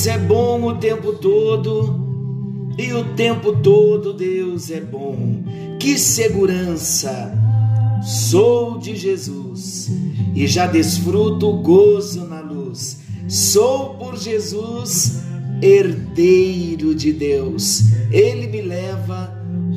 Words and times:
Deus 0.00 0.06
é 0.06 0.18
bom 0.18 0.62
o 0.62 0.74
tempo 0.76 1.12
todo 1.12 2.00
e 2.78 2.90
o 2.94 3.04
tempo 3.14 3.56
todo 3.56 4.14
Deus 4.14 4.70
é 4.70 4.80
bom. 4.80 5.44
Que 5.78 5.98
segurança! 5.98 7.30
Sou 8.02 8.78
de 8.78 8.96
Jesus 8.96 9.90
e 10.34 10.46
já 10.46 10.66
desfruto 10.66 11.50
o 11.50 11.58
gozo 11.58 12.24
na 12.24 12.40
luz. 12.40 13.00
Sou 13.28 13.90
por 13.96 14.16
Jesus 14.16 15.20
herdeiro 15.60 16.94
de 16.94 17.12
Deus. 17.12 17.82
Ele 18.10 18.46
me 18.46 18.62
leva 18.62 19.30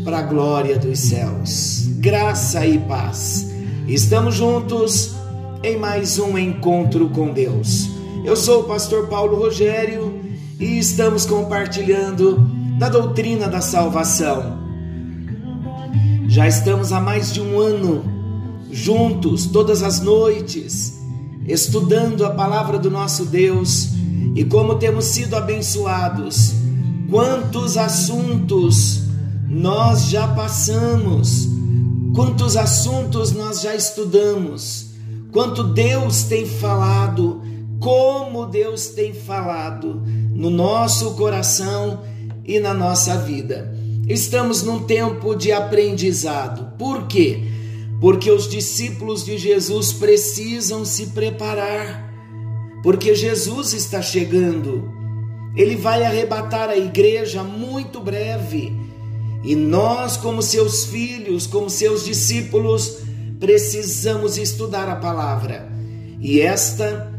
para 0.06 0.20
a 0.20 0.24
glória 0.24 0.80
dos 0.80 1.00
céus. 1.00 1.90
Graça 1.98 2.66
e 2.66 2.80
paz. 2.80 3.52
Estamos 3.90 4.36
juntos 4.36 5.16
em 5.62 5.76
mais 5.76 6.18
um 6.18 6.38
encontro 6.38 7.10
com 7.10 7.34
Deus. 7.34 7.90
Eu 8.24 8.38
sou 8.38 8.62
o 8.62 8.64
pastor 8.64 9.08
Paulo 9.10 9.36
Rogério 9.36 10.13
e 10.64 10.80
estamos 10.80 11.26
compartilhando 11.26 12.38
da 12.80 12.88
doutrina 12.88 13.50
da 13.50 13.60
salvação. 13.60 14.64
Já 16.30 16.48
estamos 16.48 16.94
há 16.94 17.02
mais 17.02 17.34
de 17.34 17.42
um 17.42 17.60
ano 17.60 18.02
juntos, 18.72 19.46
todas 19.46 19.84
as 19.84 20.00
noites, 20.00 20.98
estudando 21.46 22.26
a 22.26 22.30
palavra 22.30 22.80
do 22.80 22.90
nosso 22.90 23.26
Deus 23.26 23.90
e 24.36 24.46
como 24.46 24.76
temos 24.76 25.04
sido 25.04 25.36
abençoados. 25.36 26.54
Quantos 27.12 27.76
assuntos 27.76 29.02
nós 29.50 30.08
já 30.08 30.30
passamos, 30.30 31.46
quantos 32.16 32.56
assuntos 32.56 33.34
nós 33.34 33.60
já 33.60 33.76
estudamos, 33.76 34.92
quanto 35.30 35.62
Deus 35.62 36.24
tem 36.24 36.46
falado 36.46 37.42
como 37.84 38.46
Deus 38.46 38.88
tem 38.88 39.14
falado 39.14 40.02
no 40.06 40.50
nosso 40.50 41.16
coração 41.16 42.02
e 42.46 42.58
na 42.58 42.74
nossa 42.74 43.18
vida. 43.18 43.76
Estamos 44.08 44.64
num 44.64 44.84
tempo 44.84 45.36
de 45.36 45.52
aprendizado. 45.52 46.78
Por 46.78 47.08
quê? 47.08 47.44
Porque 48.00 48.32
os 48.32 48.48
discípulos 48.48 49.26
de 49.26 49.38
Jesus 49.38 49.92
precisam 49.92 50.86
se 50.86 51.08
preparar. 51.08 52.10
Porque 52.82 53.14
Jesus 53.14 53.74
está 53.74 54.02
chegando. 54.02 54.90
Ele 55.54 55.76
vai 55.76 56.06
arrebatar 56.06 56.70
a 56.70 56.78
igreja 56.78 57.44
muito 57.44 58.00
breve. 58.00 58.72
E 59.44 59.58
nós, 59.58 60.16
como 60.16 60.42
seus 60.42 60.86
filhos, 60.86 61.46
como 61.46 61.70
seus 61.70 62.06
discípulos, 62.06 63.00
precisamos 63.42 64.38
estudar 64.38 64.88
a 64.88 64.96
palavra. 64.96 65.70
E 66.22 66.40
esta 66.40 67.13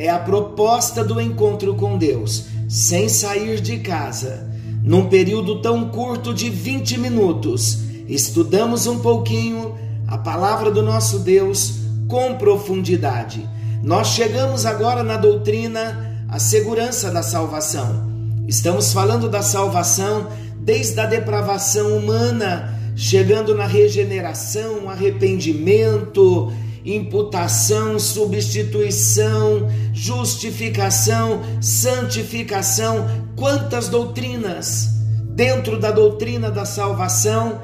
é 0.00 0.08
a 0.08 0.18
proposta 0.18 1.04
do 1.04 1.20
encontro 1.20 1.74
com 1.74 1.98
Deus, 1.98 2.46
sem 2.66 3.06
sair 3.06 3.60
de 3.60 3.80
casa. 3.80 4.48
Num 4.82 5.10
período 5.10 5.60
tão 5.60 5.90
curto 5.90 6.32
de 6.32 6.48
20 6.48 6.98
minutos, 6.98 7.80
estudamos 8.08 8.86
um 8.86 9.00
pouquinho 9.00 9.74
a 10.08 10.16
palavra 10.16 10.70
do 10.70 10.82
nosso 10.82 11.18
Deus 11.18 11.80
com 12.08 12.34
profundidade. 12.36 13.46
Nós 13.82 14.08
chegamos 14.08 14.64
agora 14.64 15.02
na 15.02 15.18
doutrina 15.18 16.24
a 16.30 16.38
segurança 16.38 17.10
da 17.10 17.22
salvação. 17.22 18.10
Estamos 18.48 18.94
falando 18.94 19.28
da 19.28 19.42
salvação 19.42 20.28
desde 20.58 20.98
a 20.98 21.04
depravação 21.04 21.98
humana, 21.98 22.74
chegando 22.96 23.54
na 23.54 23.66
regeneração, 23.66 24.88
arrependimento, 24.88 26.50
imputação, 26.84 27.98
substituição, 27.98 29.68
justificação, 29.92 31.40
santificação, 31.60 33.06
quantas 33.36 33.88
doutrinas 33.88 34.88
dentro 35.34 35.78
da 35.78 35.90
doutrina 35.90 36.50
da 36.50 36.64
salvação 36.64 37.60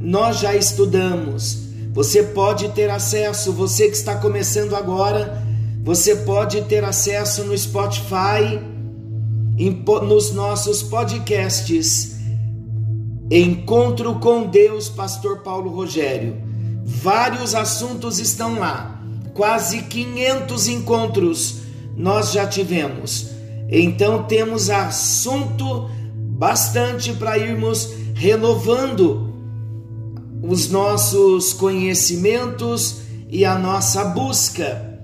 nós 0.00 0.38
já 0.40 0.54
estudamos. 0.54 1.62
Você 1.92 2.22
pode 2.22 2.68
ter 2.70 2.88
acesso, 2.90 3.52
você 3.52 3.88
que 3.88 3.96
está 3.96 4.16
começando 4.16 4.74
agora, 4.74 5.42
você 5.84 6.16
pode 6.16 6.62
ter 6.62 6.84
acesso 6.84 7.44
no 7.44 7.56
Spotify, 7.56 8.60
nos 10.06 10.32
nossos 10.32 10.82
podcasts. 10.82 12.16
Encontro 13.30 14.14
com 14.16 14.46
Deus, 14.46 14.88
Pastor 14.88 15.42
Paulo 15.42 15.70
Rogério 15.70 16.51
Vários 16.84 17.54
assuntos 17.54 18.18
estão 18.18 18.58
lá. 18.58 19.00
Quase 19.34 19.82
500 19.82 20.68
encontros 20.68 21.62
nós 21.96 22.32
já 22.32 22.46
tivemos. 22.46 23.30
Então 23.68 24.24
temos 24.24 24.68
assunto 24.68 25.88
bastante 26.14 27.12
para 27.12 27.38
irmos 27.38 27.90
renovando 28.14 29.32
os 30.42 30.68
nossos 30.68 31.52
conhecimentos 31.52 33.02
e 33.28 33.44
a 33.44 33.56
nossa 33.56 34.04
busca. 34.04 35.00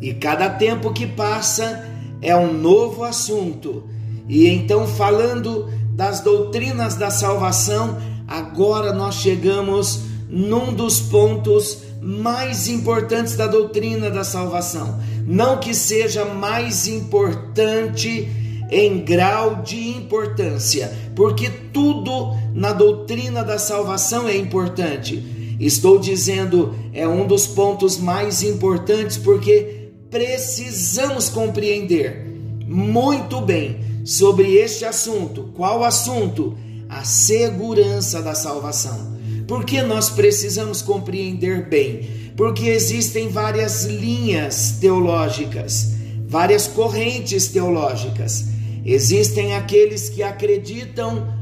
E 0.00 0.14
cada 0.14 0.48
tempo 0.48 0.92
que 0.92 1.06
passa 1.06 1.86
é 2.22 2.34
um 2.34 2.52
novo 2.52 3.04
assunto. 3.04 3.84
E 4.28 4.48
então, 4.48 4.86
falando 4.86 5.68
das 5.92 6.20
doutrinas 6.20 6.94
da 6.94 7.10
salvação, 7.10 7.98
agora 8.26 8.92
nós 8.92 9.16
chegamos 9.16 10.09
num 10.30 10.72
dos 10.72 11.00
pontos 11.00 11.78
mais 12.00 12.68
importantes 12.68 13.36
da 13.36 13.46
doutrina 13.46 14.10
da 14.10 14.24
salvação. 14.24 14.98
Não 15.26 15.58
que 15.58 15.74
seja 15.74 16.24
mais 16.24 16.86
importante 16.86 18.28
em 18.70 19.00
grau 19.00 19.62
de 19.62 19.88
importância, 19.88 20.92
porque 21.16 21.50
tudo 21.72 22.32
na 22.54 22.72
doutrina 22.72 23.42
da 23.42 23.58
salvação 23.58 24.28
é 24.28 24.36
importante. 24.36 25.56
Estou 25.58 25.98
dizendo 25.98 26.74
é 26.94 27.06
um 27.06 27.26
dos 27.26 27.46
pontos 27.46 27.98
mais 27.98 28.42
importantes 28.42 29.16
porque 29.18 29.90
precisamos 30.10 31.28
compreender 31.28 32.26
muito 32.66 33.40
bem 33.40 33.80
sobre 34.04 34.54
este 34.54 34.84
assunto. 34.84 35.50
Qual 35.54 35.84
assunto? 35.84 36.56
A 36.88 37.04
segurança 37.04 38.22
da 38.22 38.34
salvação. 38.34 39.19
Por 39.50 39.64
que 39.64 39.82
nós 39.82 40.08
precisamos 40.08 40.80
compreender 40.80 41.68
bem? 41.68 42.08
Porque 42.36 42.68
existem 42.68 43.28
várias 43.28 43.84
linhas 43.84 44.76
teológicas, 44.80 45.88
várias 46.28 46.68
correntes 46.68 47.48
teológicas. 47.48 48.44
Existem 48.86 49.56
aqueles 49.56 50.08
que 50.08 50.22
acreditam 50.22 51.34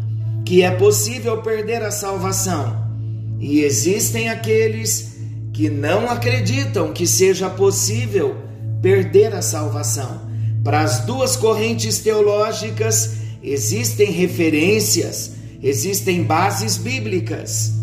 que 0.43 0.63
é 0.63 0.71
possível 0.71 1.43
perder 1.43 1.83
a 1.83 1.91
salvação, 1.91 2.83
e 3.39 3.61
existem 3.61 4.31
aqueles 4.31 5.19
que 5.53 5.69
não 5.69 6.09
acreditam 6.09 6.95
que 6.95 7.07
seja 7.07 7.51
possível 7.51 8.37
perder 8.81 9.35
a 9.35 9.43
salvação. 9.43 10.23
Para 10.65 10.81
as 10.81 11.01
duas 11.01 11.37
correntes 11.37 11.99
teológicas 11.99 13.17
existem 13.43 14.11
referências, 14.11 15.33
existem 15.63 16.23
bases 16.23 16.79
bíblicas. 16.79 17.77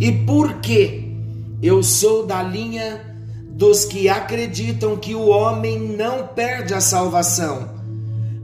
E 0.00 0.10
por 0.10 0.54
que 0.60 1.14
eu 1.62 1.82
sou 1.82 2.24
da 2.24 2.42
linha 2.42 3.04
dos 3.50 3.84
que 3.84 4.08
acreditam 4.08 4.96
que 4.96 5.14
o 5.14 5.28
homem 5.28 5.78
não 5.78 6.28
perde 6.28 6.72
a 6.72 6.80
salvação? 6.80 7.68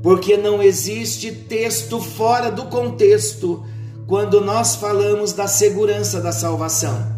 Porque 0.03 0.37
não 0.37 0.63
existe 0.63 1.33
texto 1.33 1.99
fora 1.99 2.51
do 2.51 2.67
contexto 2.67 3.65
quando 4.07 4.43
nós 4.43 4.77
falamos 4.77 5.33
da 5.33 5.49
segurança 5.49 6.21
da 6.21 6.31
salvação. 6.31 7.17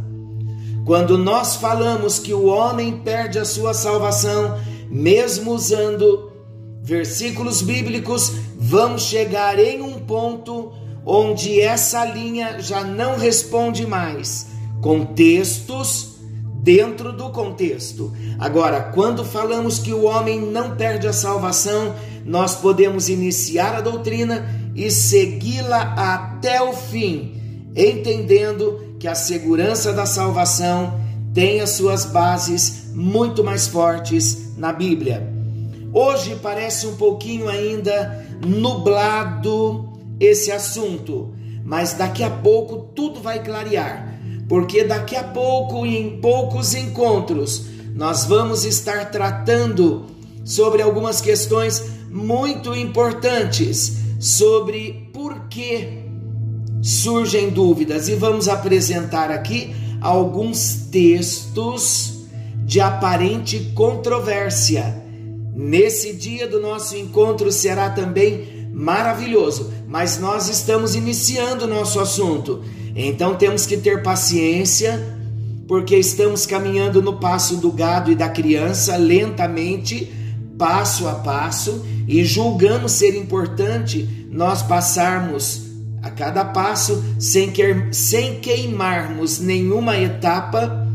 Quando 0.84 1.18
nós 1.18 1.56
falamos 1.56 2.20
que 2.20 2.32
o 2.32 2.46
homem 2.46 2.98
perde 2.98 3.40
a 3.40 3.44
sua 3.44 3.74
salvação, 3.74 4.56
mesmo 4.88 5.50
usando 5.52 6.30
versículos 6.80 7.60
bíblicos, 7.60 8.32
vamos 8.56 9.02
chegar 9.02 9.58
em 9.58 9.82
um 9.82 9.98
ponto 9.98 10.72
onde 11.10 11.58
essa 11.58 12.04
linha 12.04 12.60
já 12.60 12.84
não 12.84 13.16
responde 13.16 13.86
mais. 13.86 14.48
Contextos 14.82 16.18
dentro 16.62 17.14
do 17.14 17.30
contexto. 17.30 18.12
Agora, 18.38 18.82
quando 18.94 19.24
falamos 19.24 19.78
que 19.78 19.92
o 19.92 20.04
homem 20.04 20.38
não 20.38 20.76
perde 20.76 21.08
a 21.08 21.12
salvação, 21.14 21.94
nós 22.26 22.56
podemos 22.56 23.08
iniciar 23.08 23.74
a 23.74 23.80
doutrina 23.80 24.46
e 24.76 24.90
segui-la 24.90 25.94
até 25.96 26.60
o 26.60 26.74
fim, 26.74 27.70
entendendo 27.74 28.96
que 28.98 29.08
a 29.08 29.14
segurança 29.14 29.94
da 29.94 30.04
salvação 30.04 31.00
tem 31.32 31.60
as 31.62 31.70
suas 31.70 32.04
bases 32.04 32.92
muito 32.92 33.42
mais 33.42 33.66
fortes 33.66 34.56
na 34.58 34.74
Bíblia. 34.74 35.26
Hoje 35.90 36.38
parece 36.42 36.86
um 36.86 36.96
pouquinho 36.96 37.48
ainda 37.48 38.26
nublado 38.44 39.87
esse 40.20 40.50
assunto, 40.50 41.34
mas 41.64 41.94
daqui 41.94 42.22
a 42.22 42.30
pouco 42.30 42.88
tudo 42.94 43.20
vai 43.20 43.42
clarear, 43.42 44.20
porque 44.48 44.84
daqui 44.84 45.16
a 45.16 45.24
pouco, 45.24 45.84
em 45.84 46.20
poucos 46.20 46.74
encontros, 46.74 47.66
nós 47.94 48.24
vamos 48.24 48.64
estar 48.64 49.10
tratando 49.10 50.06
sobre 50.44 50.82
algumas 50.82 51.20
questões 51.20 51.82
muito 52.10 52.74
importantes 52.74 53.98
sobre 54.18 55.10
por 55.12 55.48
que 55.48 56.04
surgem 56.82 57.50
dúvidas. 57.50 58.08
E 58.08 58.14
vamos 58.14 58.48
apresentar 58.48 59.30
aqui 59.30 59.74
alguns 60.00 60.88
textos 60.90 62.26
de 62.64 62.80
aparente 62.80 63.72
controvérsia. 63.74 65.02
Nesse 65.54 66.12
dia 66.12 66.46
do 66.46 66.60
nosso 66.60 66.96
encontro 66.96 67.50
será 67.50 67.90
também 67.90 68.68
maravilhoso, 68.72 69.72
mas 69.88 70.18
nós 70.18 70.50
estamos 70.50 70.94
iniciando 70.94 71.64
o 71.64 71.66
nosso 71.66 71.98
assunto, 71.98 72.62
então 72.94 73.34
temos 73.36 73.64
que 73.64 73.78
ter 73.78 74.02
paciência, 74.02 75.16
porque 75.66 75.96
estamos 75.96 76.44
caminhando 76.44 77.00
no 77.00 77.14
passo 77.14 77.56
do 77.56 77.72
gado 77.72 78.12
e 78.12 78.14
da 78.14 78.28
criança 78.28 78.98
lentamente, 78.98 80.12
passo 80.58 81.08
a 81.08 81.14
passo, 81.14 81.86
e 82.06 82.22
julgando 82.22 82.86
ser 82.86 83.16
importante 83.16 84.26
nós 84.30 84.62
passarmos 84.62 85.62
a 86.02 86.10
cada 86.10 86.44
passo 86.44 87.02
sem, 87.18 87.50
que, 87.50 87.86
sem 87.90 88.40
queimarmos 88.40 89.40
nenhuma 89.40 89.96
etapa, 89.96 90.86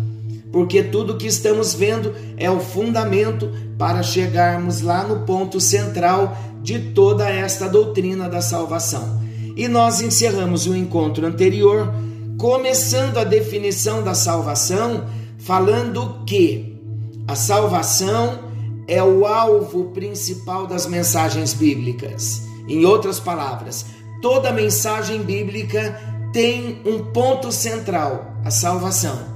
porque 0.51 0.84
tudo 0.84 1.18
que 1.18 1.25
estamos 1.25 1.74
vendo 1.74 2.13
é 2.38 2.50
o 2.50 2.60
fundamento 2.60 3.51
para 3.75 4.04
chegarmos 4.04 4.81
lá 4.81 5.04
no 5.04 5.25
ponto 5.25 5.60
central 5.60 6.38
de 6.63 6.80
toda 6.80 7.30
esta 7.30 7.68
doutrina 7.68 8.27
da 8.30 8.42
salvação. 8.42 9.21
E 9.56 9.68
nós 9.68 10.01
encerramos 10.01 10.65
o 10.65 10.75
encontro 10.75 11.27
anterior 11.27 11.94
começando 12.38 13.18
a 13.18 13.24
definição 13.24 14.01
da 14.01 14.15
salvação, 14.15 15.06
falando 15.38 16.24
que 16.25 16.81
a 17.27 17.36
salvação 17.36 18.39
é 18.88 19.04
o 19.04 19.25
alvo 19.25 19.92
principal 19.92 20.65
das 20.65 20.88
mensagens 20.88 21.54
bíblicas. 21.54 22.42
Em 22.68 22.86
outras 22.86 23.19
palavras, 23.19 23.86
toda 24.21 24.51
mensagem 24.51 25.21
bíblica 25.21 26.00
tem 26.31 26.81
um 26.86 27.12
ponto 27.12 27.51
central: 27.51 28.33
a 28.44 28.50
salvação. 28.50 29.33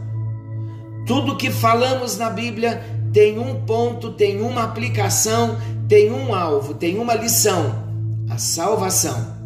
Tudo 1.06 1.38
que 1.38 1.52
falamos 1.52 2.18
na 2.18 2.30
Bíblia 2.30 2.84
tem 3.14 3.40
um 3.40 3.64
ponto, 3.66 4.12
tem 4.12 4.42
uma 4.42 4.64
aplicação, 4.64 5.58
tem 5.88 6.12
um 6.12 6.34
alvo, 6.34 6.74
tem 6.74 6.98
uma 6.98 7.14
lição: 7.14 7.84
a 8.30 8.38
salvação. 8.38 9.38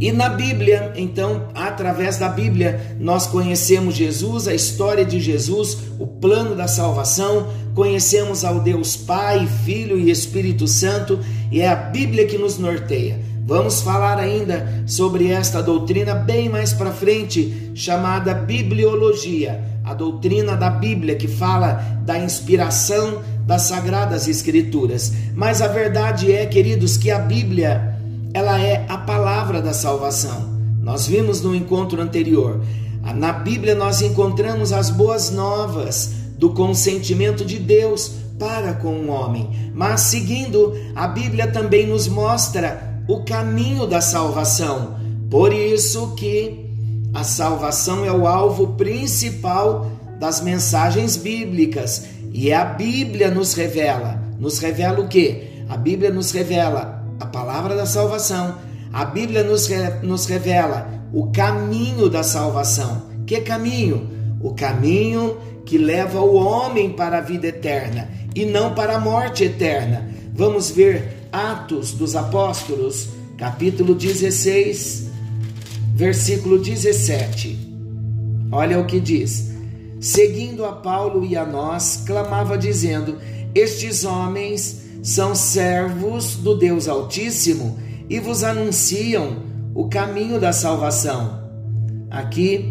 E 0.00 0.10
na 0.10 0.28
Bíblia, 0.28 0.92
então, 0.96 1.48
através 1.54 2.18
da 2.18 2.28
Bíblia, 2.28 2.96
nós 2.98 3.26
conhecemos 3.26 3.94
Jesus, 3.94 4.48
a 4.48 4.54
história 4.54 5.04
de 5.04 5.20
Jesus, 5.20 5.78
o 5.98 6.06
plano 6.06 6.56
da 6.56 6.66
salvação, 6.66 7.46
conhecemos 7.74 8.44
ao 8.44 8.60
Deus 8.60 8.96
Pai, 8.96 9.46
Filho 9.64 9.98
e 9.98 10.10
Espírito 10.10 10.66
Santo, 10.66 11.20
e 11.50 11.60
é 11.60 11.68
a 11.68 11.76
Bíblia 11.76 12.26
que 12.26 12.36
nos 12.36 12.58
norteia. 12.58 13.20
Vamos 13.46 13.82
falar 13.82 14.18
ainda 14.18 14.82
sobre 14.86 15.30
esta 15.30 15.62
doutrina 15.62 16.14
bem 16.14 16.48
mais 16.48 16.72
para 16.72 16.90
frente, 16.90 17.70
chamada 17.74 18.34
bibliologia, 18.34 19.62
a 19.84 19.92
doutrina 19.92 20.56
da 20.56 20.70
Bíblia 20.70 21.14
que 21.14 21.28
fala 21.28 21.74
da 22.04 22.18
inspiração 22.18 23.22
das 23.46 23.62
sagradas 23.62 24.26
escrituras. 24.28 25.12
Mas 25.34 25.60
a 25.60 25.68
verdade 25.68 26.32
é, 26.32 26.46
queridos, 26.46 26.96
que 26.96 27.10
a 27.10 27.18
Bíblia 27.18 27.94
ela 28.32 28.60
é 28.60 28.84
a 28.88 28.98
palavra 28.98 29.62
da 29.62 29.72
salvação. 29.72 30.52
Nós 30.80 31.06
vimos 31.06 31.40
no 31.40 31.54
encontro 31.54 32.02
anterior. 32.02 32.60
Na 33.14 33.32
Bíblia 33.32 33.74
nós 33.74 34.02
encontramos 34.02 34.72
as 34.72 34.90
boas 34.90 35.30
novas 35.30 36.10
do 36.36 36.50
consentimento 36.50 37.44
de 37.44 37.58
Deus 37.58 38.10
para 38.38 38.74
com 38.74 38.92
o 38.94 39.08
homem. 39.08 39.72
Mas 39.72 40.02
seguindo, 40.02 40.74
a 40.96 41.06
Bíblia 41.06 41.46
também 41.46 41.86
nos 41.86 42.08
mostra 42.08 43.02
o 43.06 43.24
caminho 43.24 43.86
da 43.86 44.00
salvação. 44.00 44.96
Por 45.30 45.52
isso 45.52 46.14
que 46.16 46.64
a 47.14 47.22
salvação 47.22 48.04
é 48.04 48.10
o 48.10 48.26
alvo 48.26 48.74
principal 48.74 49.90
das 50.18 50.40
mensagens 50.40 51.16
bíblicas. 51.16 52.06
E 52.34 52.52
a 52.52 52.64
Bíblia 52.64 53.30
nos 53.30 53.54
revela. 53.54 54.20
Nos 54.40 54.58
revela 54.58 54.98
o 54.98 55.06
que? 55.06 55.62
A 55.68 55.76
Bíblia 55.76 56.10
nos 56.10 56.32
revela 56.32 57.06
a 57.20 57.26
palavra 57.26 57.76
da 57.76 57.86
salvação. 57.86 58.56
A 58.92 59.04
Bíblia 59.04 59.44
nos, 59.44 59.68
nos 60.02 60.26
revela 60.26 60.88
o 61.12 61.30
caminho 61.30 62.10
da 62.10 62.24
salvação. 62.24 63.02
Que 63.24 63.40
caminho? 63.40 64.10
O 64.40 64.52
caminho 64.52 65.36
que 65.64 65.78
leva 65.78 66.20
o 66.20 66.34
homem 66.34 66.90
para 66.90 67.18
a 67.18 67.20
vida 67.20 67.46
eterna 67.46 68.08
e 68.34 68.44
não 68.44 68.74
para 68.74 68.96
a 68.96 69.00
morte 69.00 69.44
eterna. 69.44 70.10
Vamos 70.34 70.72
ver 70.72 71.28
Atos 71.30 71.92
dos 71.92 72.16
Apóstolos, 72.16 73.10
capítulo 73.38 73.94
16, 73.94 75.08
versículo 75.94 76.58
17. 76.58 77.56
Olha 78.50 78.80
o 78.80 78.86
que 78.86 78.98
diz: 78.98 79.53
Seguindo 80.04 80.66
a 80.66 80.72
Paulo 80.72 81.24
e 81.24 81.34
a 81.34 81.46
nós, 81.46 82.02
clamava 82.04 82.58
dizendo: 82.58 83.16
Estes 83.54 84.04
homens 84.04 84.82
são 85.02 85.34
servos 85.34 86.36
do 86.36 86.54
Deus 86.54 86.88
Altíssimo 86.88 87.78
e 88.10 88.20
vos 88.20 88.44
anunciam 88.44 89.38
o 89.74 89.88
caminho 89.88 90.38
da 90.38 90.52
salvação. 90.52 91.48
Aqui 92.10 92.70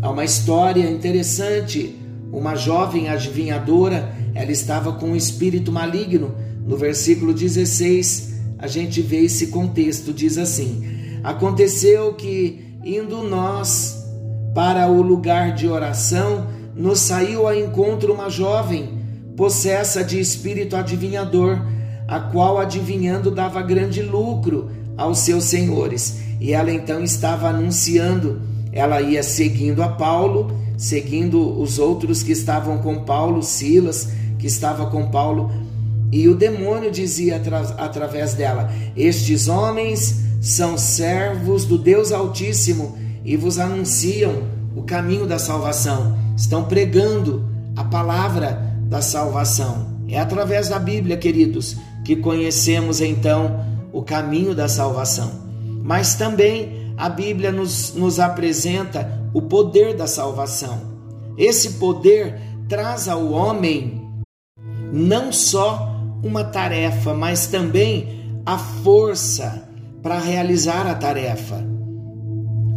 há 0.00 0.08
uma 0.08 0.24
história 0.24 0.88
interessante. 0.88 1.96
Uma 2.30 2.54
jovem 2.54 3.08
adivinhadora, 3.08 4.14
ela 4.32 4.52
estava 4.52 4.92
com 4.92 5.06
um 5.06 5.16
espírito 5.16 5.72
maligno. 5.72 6.36
No 6.64 6.76
versículo 6.76 7.34
16, 7.34 8.34
a 8.56 8.68
gente 8.68 9.02
vê 9.02 9.24
esse 9.24 9.48
contexto, 9.48 10.12
diz 10.12 10.38
assim: 10.38 11.20
Aconteceu 11.24 12.14
que, 12.14 12.78
indo 12.84 13.24
nós 13.24 13.98
para 14.54 14.86
o 14.86 15.02
lugar 15.02 15.56
de 15.56 15.66
oração, 15.66 16.56
nos 16.78 17.00
saiu 17.00 17.46
ao 17.46 17.54
encontro 17.54 18.14
uma 18.14 18.30
jovem 18.30 18.96
possessa 19.36 20.02
de 20.04 20.20
espírito 20.20 20.76
adivinhador, 20.76 21.60
a 22.06 22.20
qual 22.20 22.58
adivinhando 22.58 23.30
dava 23.30 23.60
grande 23.60 24.00
lucro 24.00 24.70
aos 24.96 25.18
seus 25.18 25.44
senhores. 25.44 26.20
E 26.40 26.52
ela 26.52 26.70
então 26.70 27.02
estava 27.02 27.48
anunciando, 27.48 28.40
ela 28.72 29.00
ia 29.00 29.22
seguindo 29.22 29.82
a 29.82 29.88
Paulo, 29.88 30.56
seguindo 30.76 31.60
os 31.60 31.78
outros 31.80 32.22
que 32.22 32.32
estavam 32.32 32.78
com 32.78 33.04
Paulo, 33.04 33.42
Silas, 33.42 34.10
que 34.38 34.46
estava 34.46 34.86
com 34.86 35.10
Paulo, 35.10 35.50
e 36.12 36.28
o 36.28 36.34
demônio 36.34 36.90
dizia 36.90 37.36
atra 37.36 37.60
através 37.76 38.34
dela: 38.34 38.72
Estes 38.96 39.48
homens 39.48 40.22
são 40.40 40.78
servos 40.78 41.64
do 41.64 41.76
Deus 41.76 42.12
Altíssimo 42.12 42.96
e 43.24 43.36
vos 43.36 43.58
anunciam 43.58 44.57
o 44.78 44.82
caminho 44.84 45.26
da 45.26 45.38
salvação. 45.38 46.16
Estão 46.36 46.64
pregando 46.64 47.44
a 47.76 47.82
palavra 47.82 48.72
da 48.84 49.02
salvação. 49.02 49.98
É 50.08 50.18
através 50.18 50.68
da 50.68 50.78
Bíblia, 50.78 51.16
queridos, 51.16 51.76
que 52.04 52.16
conhecemos 52.16 53.00
então 53.00 53.64
o 53.92 54.02
caminho 54.02 54.54
da 54.54 54.68
salvação. 54.68 55.30
Mas 55.82 56.14
também 56.14 56.94
a 56.96 57.08
Bíblia 57.08 57.50
nos, 57.50 57.92
nos 57.94 58.20
apresenta 58.20 59.20
o 59.34 59.42
poder 59.42 59.96
da 59.96 60.06
salvação. 60.06 60.80
Esse 61.36 61.72
poder 61.72 62.40
traz 62.68 63.08
ao 63.08 63.30
homem 63.30 64.00
não 64.92 65.32
só 65.32 65.88
uma 66.22 66.44
tarefa, 66.44 67.14
mas 67.14 67.46
também 67.48 68.40
a 68.46 68.56
força 68.56 69.68
para 70.02 70.18
realizar 70.18 70.86
a 70.86 70.94
tarefa. 70.94 71.77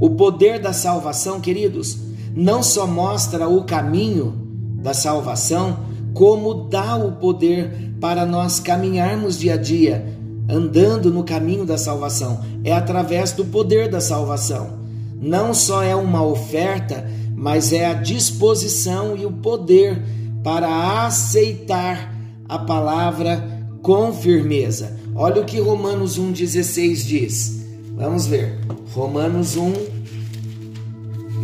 O 0.02 0.10
poder 0.10 0.60
da 0.60 0.74
salvação, 0.74 1.40
queridos, 1.40 1.96
não 2.36 2.64
só 2.64 2.88
mostra 2.88 3.48
o 3.48 3.64
caminho 3.66 4.34
da 4.82 4.96
salvação, 4.96 5.78
como 6.16 6.66
dá 6.66 6.96
o 6.96 7.12
poder 7.12 7.94
para 8.02 8.26
nós 8.26 8.60
caminharmos 8.60 9.38
dia 9.38 9.54
a 9.54 9.58
dia, 9.58 10.18
andando 10.50 11.12
no 11.12 11.24
caminho 11.24 11.68
da 11.68 11.78
salvação. 11.78 12.44
É 12.64 12.74
através 12.74 13.32
do 13.32 13.46
poder 13.46 13.92
da 13.92 14.02
salvação. 14.02 14.80
Não 15.22 15.54
só 15.54 15.84
é 15.84 15.96
uma 15.96 16.26
oferta, 16.26 17.08
mas 17.36 17.72
é 17.72 17.86
a 17.86 17.94
disposição 17.94 19.16
e 19.16 19.24
o 19.24 19.32
poder 19.32 20.02
para 20.44 21.06
aceitar 21.06 22.12
a 22.50 22.58
palavra 22.58 23.68
com 23.84 24.12
firmeza. 24.12 24.98
Olha 25.16 25.44
o 25.44 25.46
que 25.46 25.60
Romanos 25.60 26.20
1,16 26.20 27.06
diz. 27.06 27.62
Vamos 27.96 28.26
ver. 28.26 28.60
Romanos 28.94 29.56
1, 29.56 29.74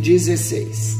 16. 0.08 0.96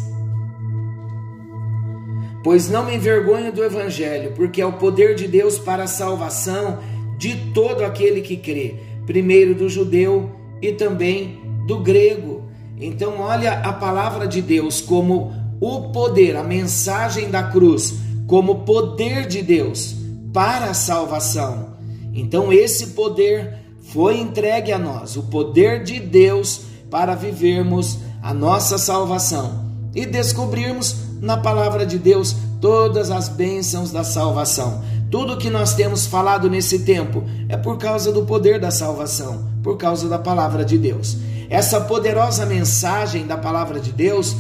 Pois 2.45 2.69
não 2.69 2.85
me 2.85 2.95
envergonho 2.95 3.51
do 3.51 3.65
Evangelho, 3.65 4.33
porque 4.37 4.61
é 4.61 4.67
o 4.67 4.75
poder 4.75 5.15
de 5.15 5.27
Deus 5.27 5.59
para 5.59 5.85
a 5.85 5.89
salvação 5.89 6.79
de 7.17 7.35
todo 7.55 7.85
aquele 7.85 8.21
que 8.21 8.37
crê, 8.37 8.75
primeiro 9.07 9.55
do 9.55 9.67
judeu 9.67 10.31
e 10.61 10.73
também 10.73 11.41
do 11.67 11.79
grego. 11.79 12.45
Então, 12.79 13.19
olha 13.21 13.53
a 13.61 13.73
palavra 13.73 14.29
de 14.29 14.43
Deus 14.43 14.81
como 14.83 15.33
o 15.59 15.91
poder, 15.91 16.37
a 16.37 16.45
mensagem 16.45 17.31
da 17.31 17.45
cruz, 17.45 17.95
como 18.27 18.67
poder 18.67 19.27
de 19.27 19.43
Deus 19.43 19.97
para 20.35 20.67
a 20.67 20.75
salvação. 20.75 21.79
Então, 22.13 22.53
esse 22.53 22.89
poder 22.89 23.55
foi 23.81 24.21
entregue 24.21 24.71
a 24.71 24.79
nós, 24.79 25.17
o 25.17 25.25
poder 25.25 25.83
de 25.83 25.99
Deus 25.99 26.61
para 26.91 27.15
vivermos 27.15 27.99
a 28.23 28.35
nossa 28.35 28.79
salvação 28.79 29.67
e 29.95 30.07
descobrirmos 30.07 30.97
na 31.21 31.37
palavra 31.37 31.85
de 31.85 31.99
Deus 31.99 32.37
todas 32.61 33.11
as 33.11 33.29
bênçãos 33.29 33.91
da 33.91 34.05
salvação. 34.05 34.83
Tudo 35.11 35.39
que 35.39 35.49
nós 35.49 35.75
temos 35.75 36.07
falado 36.07 36.51
nesse 36.51 36.81
tempo 36.81 37.25
é 37.49 37.57
por 37.57 37.79
causa 37.79 38.13
do 38.13 38.27
poder 38.27 38.61
da 38.61 38.71
salvação, 38.71 39.47
por 39.63 39.77
causa 39.77 40.09
da 40.09 40.19
palavra 40.19 40.65
de 40.65 40.77
Deus. 40.77 41.17
Essa 41.49 41.81
poderosa 41.81 42.45
mensagem 42.45 43.27
da 43.27 43.37
palavra 43.37 43.81
de 43.81 43.91
Deus, 43.91 44.37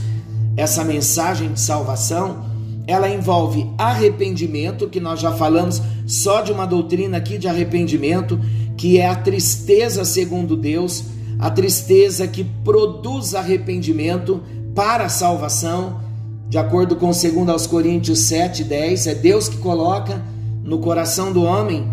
essa 0.57 0.85
mensagem 0.85 1.53
de 1.53 1.61
salvação, 1.61 2.47
ela 2.87 3.09
envolve 3.09 3.71
arrependimento, 3.79 4.89
que 4.89 5.01
nós 5.01 5.21
já 5.21 5.33
falamos 5.33 5.81
só 6.07 6.43
de 6.43 6.53
uma 6.53 6.67
doutrina 6.67 7.19
aqui 7.19 7.39
de 7.39 7.49
arrependimento, 7.49 8.39
que 8.77 8.99
é 8.99 9.07
a 9.09 9.15
tristeza 9.15 10.05
segundo 10.05 10.57
Deus, 10.57 11.05
a 11.39 11.51
tristeza 11.51 12.27
que 12.27 12.43
produz 12.43 13.35
arrependimento 13.35 14.43
para 14.75 15.05
a 15.05 15.09
salvação, 15.09 16.01
de 16.49 16.59
acordo 16.59 16.97
com 16.97 17.11
2 17.11 17.49
aos 17.49 17.67
Coríntios 17.67 18.21
7, 18.21 18.65
10, 18.65 19.07
é 19.07 19.15
Deus 19.15 19.49
que 19.49 19.59
coloca 19.59 20.23
no 20.65 20.79
coração 20.79 21.33
do 21.33 21.43
homem 21.43 21.87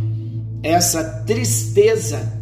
essa 0.64 1.04
tristeza. 1.04 2.34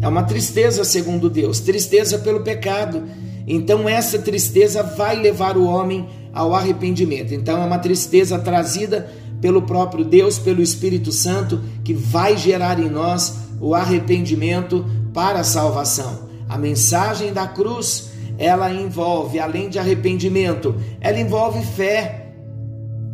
É 0.00 0.08
uma 0.08 0.24
tristeza 0.24 0.84
segundo 0.84 1.30
Deus, 1.30 1.60
tristeza 1.60 2.18
pelo 2.18 2.40
pecado. 2.40 3.04
Então 3.46 3.88
essa 3.88 4.18
tristeza 4.18 4.82
vai 4.82 5.16
levar 5.16 5.56
o 5.56 5.64
homem 5.64 6.06
ao 6.32 6.54
arrependimento. 6.54 7.32
Então 7.32 7.62
é 7.62 7.64
uma 7.64 7.78
tristeza 7.78 8.38
trazida 8.38 9.08
pelo 9.40 9.62
próprio 9.62 10.04
Deus, 10.04 10.38
pelo 10.38 10.62
Espírito 10.62 11.12
Santo, 11.12 11.60
que 11.84 11.94
vai 11.94 12.36
gerar 12.36 12.80
em 12.80 12.90
nós 12.90 13.36
o 13.60 13.74
arrependimento 13.74 14.84
para 15.16 15.40
a 15.40 15.44
salvação. 15.44 16.28
A 16.46 16.58
mensagem 16.58 17.32
da 17.32 17.48
cruz, 17.48 18.10
ela 18.36 18.70
envolve, 18.70 19.38
além 19.38 19.70
de 19.70 19.78
arrependimento, 19.78 20.74
ela 21.00 21.18
envolve 21.18 21.64
fé. 21.64 22.34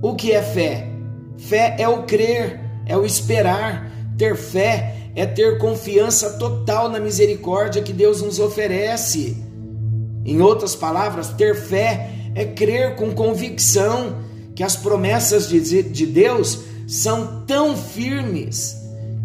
O 0.03 0.17
que 0.17 0.33
é 0.33 0.43
fé? 0.43 0.89
Fé 1.39 1.77
é 1.79 1.89
o 1.89 2.03
crer, 2.03 2.59
é 2.87 2.97
o 2.97 3.07
esperar. 3.07 3.89
Ter 4.19 4.35
fé 4.37 4.97
é 5.15 5.25
ter 5.25 5.59
confiança 5.59 6.31
total 6.39 6.89
na 6.89 6.99
misericórdia 6.99 7.83
que 7.83 7.93
Deus 7.93 8.21
nos 8.21 8.41
oferece. 8.41 9.37
Em 10.25 10.41
outras 10.43 10.75
palavras, 10.75 11.29
ter 11.29 11.55
fé 11.55 12.11
é 12.35 12.45
crer 12.45 12.97
com 12.97 13.13
convicção 13.13 14.17
que 14.57 14.65
as 14.65 14.75
promessas 14.75 15.49
de, 15.49 15.85
de 15.85 16.07
Deus 16.07 16.65
são 16.85 17.45
tão 17.47 17.77
firmes 17.77 18.82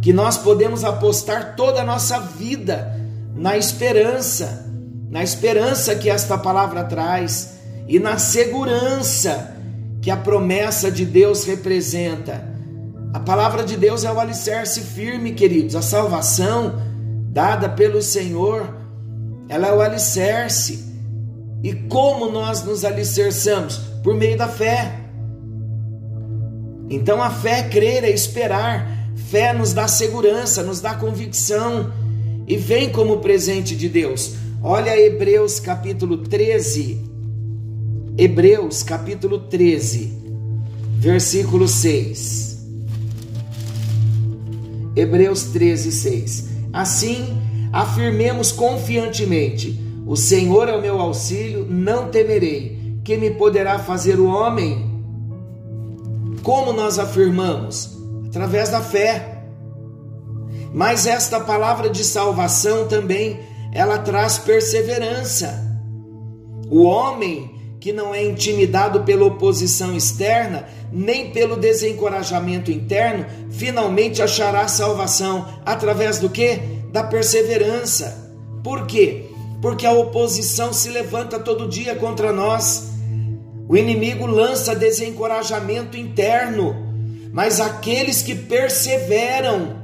que 0.08 0.14
nós 0.14 0.38
podemos 0.38 0.86
apostar 0.86 1.58
toda 1.58 1.82
a 1.82 1.84
nossa 1.84 2.18
vida 2.18 2.98
na 3.36 3.58
esperança, 3.58 4.66
na 5.12 5.22
esperança 5.22 5.96
que 5.96 6.10
esta 6.10 6.38
palavra 6.38 6.86
traz 6.86 7.58
e 7.90 8.00
na 8.00 8.18
segurança 8.18 9.54
que 10.02 10.10
a 10.10 10.16
promessa 10.16 10.90
de 10.90 11.04
Deus 11.04 11.44
representa. 11.44 12.42
A 13.14 13.20
palavra 13.20 13.66
de 13.66 13.76
Deus 13.76 14.06
é 14.06 14.10
o 14.10 14.18
alicerce 14.18 14.80
firme, 14.80 15.34
queridos. 15.34 15.76
A 15.76 15.82
salvação 15.82 16.82
dada 17.34 17.68
pelo 17.68 18.02
Senhor, 18.02 18.78
ela 19.50 19.68
é 19.68 19.74
o 19.74 19.82
alicerce. 19.82 20.86
E 21.62 21.74
como 21.74 22.32
nós 22.32 22.64
nos 22.64 22.86
alicerçamos? 22.86 23.76
Por 24.02 24.16
meio 24.16 24.38
da 24.38 24.48
fé. 24.48 25.02
Então 26.90 27.22
a 27.22 27.30
fé 27.30 27.60
é 27.60 27.64
crer, 27.64 28.06
é 28.06 28.10
esperar. 28.10 28.97
Fé 29.30 29.52
nos 29.52 29.74
dá 29.74 29.90
segurança, 29.90 30.64
nos 30.64 30.80
dá 30.80 30.96
convicção 30.96 31.92
e 32.48 32.56
vem 32.56 32.90
como 32.90 33.18
presente 33.18 33.76
de 33.76 33.90
Deus. 33.90 34.36
Olha 34.64 34.98
Hebreus 34.98 35.60
capítulo 35.60 36.20
13, 36.20 37.02
Hebreus 38.18 38.84
capítulo 38.84 39.40
13, 39.40 40.14
versículo 40.98 41.68
6. 41.68 42.66
Hebreus 44.96 45.44
13, 45.44 45.92
6. 45.92 46.50
Assim, 46.72 47.38
afirmemos 47.74 48.54
confiantemente: 48.54 49.78
O 50.06 50.16
Senhor 50.16 50.70
é 50.70 50.74
o 50.74 50.82
meu 50.82 51.02
auxílio, 51.02 51.68
não 51.70 52.08
temerei. 52.08 52.78
Que 53.04 53.18
me 53.18 53.32
poderá 53.32 53.78
fazer 53.80 54.20
o 54.20 54.28
homem? 54.28 54.90
Como 56.44 56.72
nós 56.72 56.98
afirmamos? 56.98 57.97
Através 58.38 58.70
da 58.70 58.82
fé. 58.82 59.40
Mas 60.72 61.08
esta 61.08 61.40
palavra 61.40 61.90
de 61.90 62.04
salvação 62.04 62.88
também, 62.88 63.40
ela 63.74 63.98
traz 63.98 64.38
perseverança. 64.38 65.60
O 66.70 66.84
homem 66.84 67.50
que 67.80 67.92
não 67.92 68.14
é 68.14 68.24
intimidado 68.24 69.02
pela 69.02 69.26
oposição 69.26 69.96
externa, 69.96 70.68
nem 70.92 71.32
pelo 71.32 71.58
desencorajamento 71.58 72.72
interno, 72.72 73.26
finalmente 73.50 74.22
achará 74.22 74.68
salvação 74.68 75.44
através 75.66 76.20
do 76.20 76.30
que? 76.30 76.58
Da 76.92 77.04
perseverança. 77.04 78.32
Por 78.64 78.86
quê? 78.86 79.32
Porque 79.64 79.88
a 79.88 79.94
oposição 79.94 80.72
se 80.72 80.90
levanta 80.90 81.40
todo 81.40 81.68
dia 81.68 81.96
contra 81.96 82.32
nós. 82.32 82.92
O 83.68 83.76
inimigo 83.76 84.28
lança 84.28 84.76
desencorajamento 84.76 85.98
interno, 85.98 86.87
mas 87.32 87.60
aqueles 87.60 88.22
que 88.22 88.36
perseveram, 88.36 89.84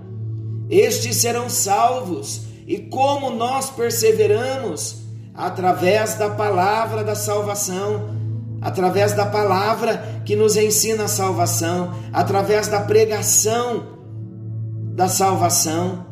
estes 0.70 1.18
serão 1.18 1.50
salvos. 1.50 2.44
E 2.66 2.78
como 2.80 3.30
nós 3.30 3.70
perseveramos? 3.70 5.04
através 5.34 6.16
da 6.16 6.30
palavra 6.30 7.04
da 7.04 7.16
salvação, 7.16 8.10
através 8.62 9.14
da 9.14 9.26
palavra 9.26 10.22
que 10.24 10.36
nos 10.36 10.56
ensina 10.56 11.06
a 11.06 11.08
salvação, 11.08 11.94
através 12.12 12.68
da 12.68 12.82
pregação 12.82 13.94
da 14.96 15.08
salvação, 15.08 16.06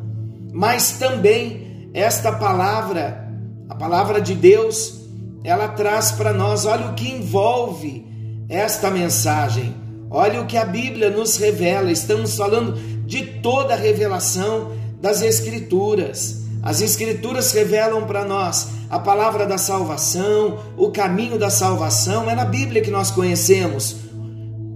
mas 0.52 0.92
também 0.92 1.90
esta 1.94 2.32
palavra, 2.32 3.28
a 3.68 3.74
palavra 3.74 4.20
de 4.20 4.34
Deus, 4.34 5.00
ela 5.44 5.68
traz 5.68 6.12
para 6.12 6.32
nós, 6.32 6.66
olha 6.66 6.88
o 6.88 6.94
que 6.94 7.10
envolve 7.10 8.06
esta 8.48 8.90
mensagem. 8.90 9.74
Olha 10.12 10.42
o 10.42 10.46
que 10.46 10.58
a 10.58 10.64
Bíblia 10.64 11.08
nos 11.08 11.38
revela. 11.38 11.90
Estamos 11.90 12.36
falando 12.36 12.74
de 13.06 13.24
toda 13.24 13.72
a 13.72 13.76
revelação 13.76 14.72
das 15.00 15.22
Escrituras. 15.22 16.42
As 16.62 16.82
Escrituras 16.82 17.50
revelam 17.52 18.06
para 18.06 18.22
nós 18.22 18.68
a 18.90 18.98
palavra 18.98 19.46
da 19.46 19.56
salvação, 19.56 20.58
o 20.76 20.90
caminho 20.90 21.38
da 21.38 21.48
salvação, 21.48 22.30
é 22.30 22.34
na 22.34 22.44
Bíblia 22.44 22.82
que 22.82 22.90
nós 22.90 23.10
conhecemos 23.10 23.96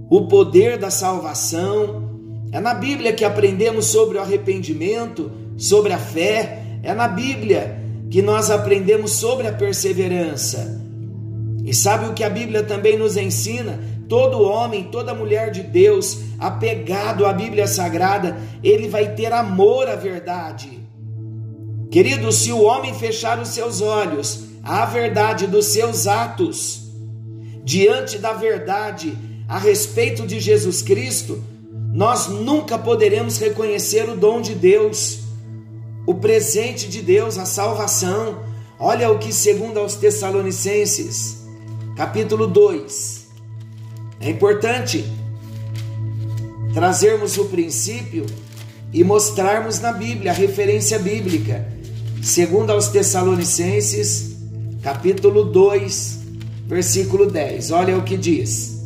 o 0.09 0.27
poder 0.27 0.77
da 0.77 0.89
salvação, 0.89 2.09
é 2.51 2.59
na 2.59 2.73
Bíblia 2.73 3.13
que 3.13 3.23
aprendemos 3.23 3.85
sobre 3.87 4.17
o 4.17 4.21
arrependimento, 4.21 5.31
sobre 5.55 5.93
a 5.93 5.99
fé, 5.99 6.63
é 6.81 6.93
na 6.95 7.07
Bíblia 7.07 7.77
que 8.09 8.21
nós 8.21 8.49
aprendemos 8.49 9.11
sobre 9.11 9.47
a 9.47 9.53
perseverança. 9.53 10.81
E 11.63 11.73
sabe 11.73 12.07
o 12.07 12.13
que 12.13 12.23
a 12.23 12.29
Bíblia 12.29 12.63
também 12.63 12.97
nos 12.97 13.17
ensina? 13.17 13.79
Todo 14.07 14.41
homem, 14.41 14.85
toda 14.85 15.13
mulher 15.13 15.51
de 15.51 15.63
Deus, 15.63 16.19
apegado 16.39 17.25
à 17.25 17.33
Bíblia 17.33 17.67
Sagrada, 17.67 18.37
ele 18.63 18.87
vai 18.87 19.15
ter 19.15 19.33
amor 19.33 19.87
à 19.87 19.95
verdade. 19.95 20.79
Querido, 21.89 22.31
se 22.31 22.51
o 22.51 22.63
homem 22.63 22.93
fechar 22.93 23.39
os 23.39 23.49
seus 23.49 23.81
olhos 23.81 24.45
à 24.63 24.85
verdade 24.85 25.47
dos 25.47 25.67
seus 25.67 26.07
atos, 26.07 26.91
diante 27.63 28.17
da 28.17 28.33
verdade 28.33 29.17
a 29.47 29.57
respeito 29.57 30.25
de 30.27 30.39
Jesus 30.39 30.81
Cristo, 30.81 31.41
nós 31.93 32.27
nunca 32.27 32.77
poderemos 32.77 33.37
reconhecer 33.39 34.09
o 34.09 34.15
dom 34.15 34.41
de 34.41 34.53
Deus, 34.53 35.19
o 36.05 36.15
presente 36.15 36.87
de 36.87 37.01
Deus, 37.01 37.37
a 37.37 37.45
salvação. 37.45 38.43
Olha 38.79 39.09
o 39.09 39.17
que, 39.17 39.33
segundo 39.33 39.79
aos 39.79 39.95
Tessalonicenses, 39.95 41.45
capítulo 41.95 42.45
2, 42.45 43.16
é 44.19 44.29
importante 44.29 45.05
trazermos 46.73 47.37
o 47.37 47.45
princípio 47.45 48.25
e 48.93 49.03
mostrarmos 49.03 49.79
na 49.79 49.91
Bíblia 49.91 50.31
a 50.31 50.33
referência 50.33 50.97
bíblica. 50.97 51.67
Segundo 52.21 52.71
aos 52.71 52.87
Tessalonicenses, 52.87 54.37
capítulo 54.81 55.45
2, 55.45 56.19
versículo 56.65 57.25
10. 57.25 57.71
Olha 57.71 57.97
o 57.97 58.03
que 58.03 58.17
diz: 58.17 58.83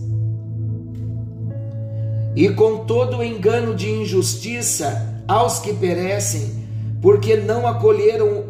E 2.36 2.50
com 2.50 2.86
todo 2.86 3.18
o 3.18 3.24
engano 3.24 3.76
de 3.76 3.90
injustiça 3.90 5.24
aos 5.28 5.60
que 5.60 5.74
perecem, 5.74 6.66
porque 7.02 7.38
não 7.38 7.66
acolheram 7.66 8.46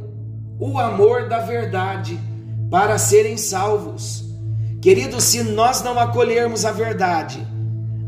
o 0.59 0.77
amor 0.77 1.29
da 1.29 1.39
verdade 1.39 2.19
para 2.69 2.97
serem 2.97 3.37
salvos. 3.37 4.30
Queridos, 4.81 5.25
se 5.25 5.43
nós 5.43 5.83
não 5.83 5.99
acolhermos 5.99 6.65
a 6.65 6.71
verdade 6.71 7.45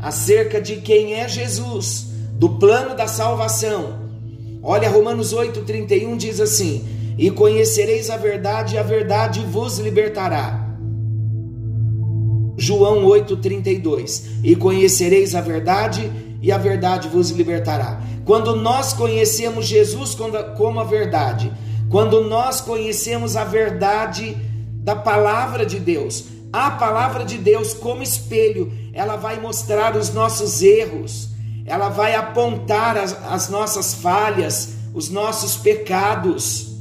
acerca 0.00 0.60
de 0.60 0.76
quem 0.76 1.14
é 1.14 1.28
Jesus, 1.28 2.08
do 2.32 2.48
plano 2.58 2.96
da 2.96 3.06
salvação, 3.06 4.00
olha 4.60 4.90
Romanos 4.90 5.32
8,31 5.32 6.16
diz 6.16 6.40
assim: 6.40 6.84
E 7.16 7.30
conhecereis 7.30 8.10
a 8.10 8.16
verdade, 8.16 8.74
e 8.74 8.78
a 8.78 8.82
verdade 8.82 9.38
vos 9.48 9.78
libertará. 9.78 10.68
João 12.56 13.04
8,32: 13.04 14.24
E 14.42 14.56
conhecereis 14.56 15.36
a 15.36 15.40
verdade, 15.40 16.10
e 16.42 16.50
a 16.50 16.58
verdade 16.58 17.06
vos 17.06 17.30
libertará. 17.30 18.02
Quando 18.24 18.56
nós 18.56 18.92
conhecemos 18.92 19.66
Jesus 19.66 20.16
como 20.56 20.80
a 20.80 20.84
verdade, 20.84 21.52
quando 21.88 22.24
nós 22.24 22.60
conhecemos 22.60 23.36
a 23.36 23.44
verdade 23.44 24.36
da 24.82 24.96
palavra 24.96 25.64
de 25.64 25.78
Deus, 25.78 26.33
a 26.54 26.70
palavra 26.70 27.24
de 27.24 27.36
Deus 27.36 27.74
como 27.74 28.00
espelho, 28.00 28.72
ela 28.92 29.16
vai 29.16 29.40
mostrar 29.40 29.96
os 29.96 30.14
nossos 30.14 30.62
erros, 30.62 31.30
ela 31.66 31.88
vai 31.88 32.14
apontar 32.14 32.96
as, 32.96 33.12
as 33.28 33.48
nossas 33.48 33.94
falhas, 33.94 34.68
os 34.94 35.10
nossos 35.10 35.56
pecados. 35.56 36.76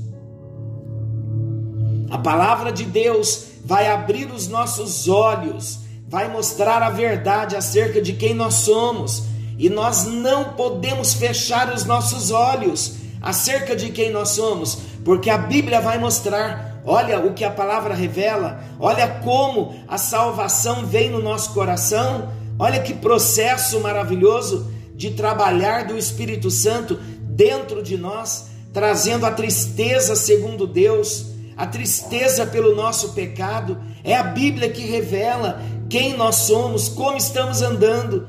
A 2.11 2.19
palavra 2.19 2.71
de 2.71 2.83
Deus 2.83 3.45
vai 3.65 3.87
abrir 3.87 4.31
os 4.31 4.47
nossos 4.47 5.07
olhos, 5.07 5.79
vai 6.07 6.27
mostrar 6.27 6.83
a 6.83 6.91
verdade 6.91 7.55
acerca 7.55 7.99
de 7.99 8.13
quem 8.13 8.35
nós 8.35 8.53
somos, 8.53 9.23
e 9.57 9.71
nós 9.71 10.05
não 10.05 10.53
podemos 10.53 11.15
fechar 11.15 11.73
os 11.73 11.83
nossos 11.83 12.29
olhos 12.29 12.97
acerca 13.19 13.75
de 13.75 13.89
quem 13.89 14.11
nós 14.11 14.29
somos, 14.29 14.77
porque 15.03 15.31
a 15.31 15.37
Bíblia 15.39 15.81
vai 15.81 15.97
mostrar. 15.97 16.72
Olha 16.85 17.19
o 17.19 17.33
que 17.33 17.45
a 17.45 17.51
palavra 17.51 17.93
revela, 17.93 18.61
olha 18.79 19.07
como 19.23 19.73
a 19.87 19.97
salvação 19.97 20.85
vem 20.85 21.09
no 21.09 21.21
nosso 21.21 21.53
coração, 21.53 22.29
olha 22.59 22.81
que 22.81 22.93
processo 22.93 23.79
maravilhoso 23.79 24.69
de 24.93 25.11
trabalhar 25.11 25.85
do 25.85 25.97
Espírito 25.97 26.51
Santo 26.51 26.95
dentro 27.21 27.81
de 27.81 27.97
nós, 27.97 28.47
trazendo 28.73 29.25
a 29.25 29.31
tristeza 29.31 30.15
segundo 30.15 30.67
Deus, 30.67 31.27
a 31.55 31.65
tristeza 31.65 32.45
pelo 32.45 32.75
nosso 32.75 33.13
pecado. 33.13 33.77
É 34.03 34.15
a 34.15 34.23
Bíblia 34.23 34.69
que 34.69 34.85
revela 34.85 35.61
quem 35.89 36.17
nós 36.17 36.35
somos, 36.35 36.89
como 36.89 37.17
estamos 37.17 37.61
andando. 37.61 38.27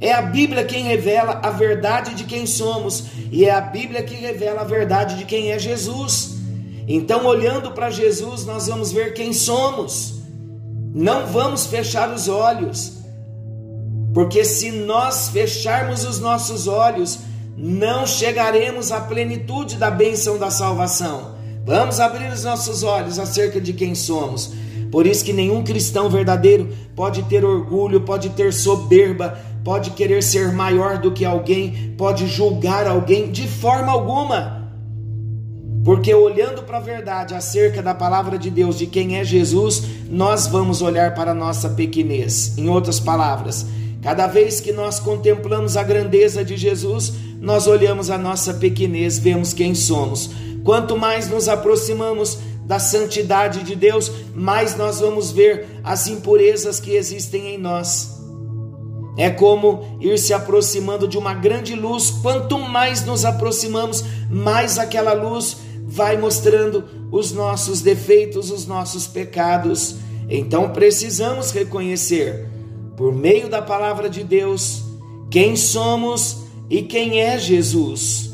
É 0.00 0.12
a 0.12 0.22
Bíblia 0.22 0.64
quem 0.64 0.84
revela 0.84 1.40
a 1.42 1.50
verdade 1.50 2.14
de 2.14 2.24
quem 2.24 2.46
somos 2.46 3.04
e 3.32 3.44
é 3.44 3.50
a 3.50 3.60
Bíblia 3.60 4.02
que 4.02 4.14
revela 4.14 4.60
a 4.60 4.64
verdade 4.64 5.16
de 5.16 5.24
quem 5.24 5.50
é 5.50 5.58
Jesus. 5.58 6.33
Então, 6.86 7.24
olhando 7.26 7.70
para 7.72 7.90
Jesus, 7.90 8.44
nós 8.44 8.66
vamos 8.66 8.92
ver 8.92 9.14
quem 9.14 9.32
somos. 9.32 10.22
Não 10.94 11.26
vamos 11.26 11.66
fechar 11.66 12.12
os 12.14 12.28
olhos, 12.28 12.92
porque 14.14 14.44
se 14.44 14.70
nós 14.70 15.28
fecharmos 15.28 16.04
os 16.04 16.20
nossos 16.20 16.68
olhos, 16.68 17.18
não 17.56 18.06
chegaremos 18.06 18.92
à 18.92 19.00
plenitude 19.00 19.76
da 19.76 19.90
bênção 19.90 20.38
da 20.38 20.50
salvação. 20.50 21.34
Vamos 21.64 21.98
abrir 21.98 22.32
os 22.32 22.44
nossos 22.44 22.84
olhos 22.84 23.18
acerca 23.18 23.60
de 23.60 23.72
quem 23.72 23.94
somos. 23.94 24.52
Por 24.92 25.04
isso 25.04 25.24
que 25.24 25.32
nenhum 25.32 25.64
cristão 25.64 26.08
verdadeiro 26.08 26.68
pode 26.94 27.24
ter 27.24 27.44
orgulho, 27.44 28.02
pode 28.02 28.28
ter 28.30 28.52
soberba, 28.52 29.36
pode 29.64 29.90
querer 29.90 30.22
ser 30.22 30.52
maior 30.52 30.98
do 30.98 31.10
que 31.10 31.24
alguém, 31.24 31.94
pode 31.98 32.28
julgar 32.28 32.86
alguém 32.86 33.32
de 33.32 33.48
forma 33.48 33.90
alguma. 33.90 34.63
Porque 35.84 36.14
olhando 36.14 36.62
para 36.62 36.78
a 36.78 36.80
verdade 36.80 37.34
acerca 37.34 37.82
da 37.82 37.94
palavra 37.94 38.38
de 38.38 38.48
Deus, 38.48 38.78
de 38.78 38.86
quem 38.86 39.18
é 39.18 39.24
Jesus, 39.24 39.82
nós 40.08 40.46
vamos 40.46 40.80
olhar 40.80 41.14
para 41.14 41.32
a 41.32 41.34
nossa 41.34 41.68
pequenez. 41.68 42.56
Em 42.56 42.70
outras 42.70 42.98
palavras, 42.98 43.66
cada 44.00 44.26
vez 44.26 44.60
que 44.60 44.72
nós 44.72 44.98
contemplamos 44.98 45.76
a 45.76 45.82
grandeza 45.82 46.42
de 46.42 46.56
Jesus, 46.56 47.12
nós 47.38 47.66
olhamos 47.66 48.08
a 48.08 48.16
nossa 48.16 48.54
pequenez, 48.54 49.18
vemos 49.18 49.52
quem 49.52 49.74
somos. 49.74 50.30
Quanto 50.64 50.96
mais 50.96 51.28
nos 51.28 51.48
aproximamos 51.48 52.38
da 52.64 52.78
santidade 52.78 53.62
de 53.62 53.76
Deus, 53.76 54.10
mais 54.34 54.74
nós 54.76 55.00
vamos 55.00 55.30
ver 55.30 55.66
as 55.84 56.06
impurezas 56.06 56.80
que 56.80 56.92
existem 56.92 57.54
em 57.54 57.58
nós. 57.58 58.14
É 59.18 59.28
como 59.28 59.98
ir 60.00 60.18
se 60.18 60.32
aproximando 60.32 61.06
de 61.06 61.18
uma 61.18 61.34
grande 61.34 61.74
luz. 61.74 62.10
Quanto 62.10 62.58
mais 62.58 63.04
nos 63.04 63.24
aproximamos, 63.24 64.02
mais 64.30 64.78
aquela 64.78 65.12
luz 65.12 65.58
vai 65.94 66.16
mostrando 66.16 66.84
os 67.12 67.30
nossos 67.30 67.80
defeitos, 67.80 68.50
os 68.50 68.66
nossos 68.66 69.06
pecados. 69.06 69.96
Então 70.28 70.70
precisamos 70.70 71.52
reconhecer, 71.52 72.48
por 72.96 73.14
meio 73.14 73.48
da 73.48 73.62
palavra 73.62 74.10
de 74.10 74.24
Deus, 74.24 74.82
quem 75.30 75.54
somos 75.54 76.38
e 76.68 76.82
quem 76.82 77.20
é 77.20 77.38
Jesus. 77.38 78.32